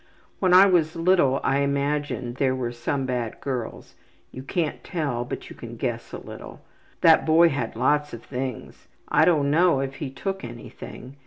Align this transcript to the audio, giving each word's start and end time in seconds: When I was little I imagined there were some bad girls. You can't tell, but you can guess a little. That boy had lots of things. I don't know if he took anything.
When 0.39 0.51
I 0.51 0.65
was 0.65 0.95
little 0.95 1.39
I 1.43 1.59
imagined 1.59 2.37
there 2.37 2.55
were 2.55 2.71
some 2.71 3.05
bad 3.05 3.39
girls. 3.39 3.93
You 4.31 4.41
can't 4.41 4.83
tell, 4.83 5.23
but 5.25 5.51
you 5.51 5.55
can 5.55 5.75
guess 5.75 6.11
a 6.11 6.17
little. 6.17 6.61
That 7.01 7.23
boy 7.23 7.49
had 7.49 7.75
lots 7.75 8.11
of 8.11 8.23
things. 8.23 8.87
I 9.09 9.25
don't 9.25 9.51
know 9.51 9.79
if 9.79 9.97
he 9.97 10.09
took 10.09 10.43
anything. 10.43 11.17